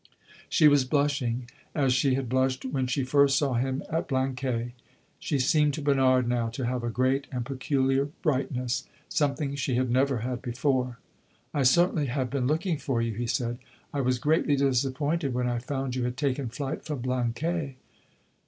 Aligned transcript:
She 0.49 0.67
was 0.67 0.83
blushing 0.83 1.47
as 1.75 1.93
she 1.93 2.15
had 2.15 2.27
blushed 2.27 2.65
when 2.65 2.87
she 2.87 3.03
first 3.03 3.37
saw 3.37 3.53
him 3.53 3.83
at 3.87 4.07
Blanquais. 4.07 4.73
She 5.19 5.37
seemed 5.37 5.75
to 5.75 5.81
Bernard 5.83 6.27
now 6.27 6.49
to 6.57 6.65
have 6.65 6.83
a 6.83 6.89
great 6.89 7.27
and 7.31 7.45
peculiar 7.45 8.05
brightness 8.05 8.87
something 9.09 9.53
she 9.53 9.75
had 9.75 9.91
never 9.91 10.17
had 10.25 10.41
before. 10.41 10.97
"I 11.53 11.61
certainly 11.61 12.07
have 12.07 12.31
been 12.31 12.47
looking 12.47 12.77
for 12.79 12.99
you," 12.99 13.13
he 13.13 13.27
said. 13.27 13.59
"I 13.93 14.01
was 14.01 14.17
greatly 14.17 14.55
disappointed 14.55 15.35
when 15.35 15.47
I 15.47 15.59
found 15.59 15.93
you 15.93 16.03
had 16.05 16.17
taken 16.17 16.49
flight 16.49 16.83
from 16.83 17.01
Blanquais." 17.03 17.75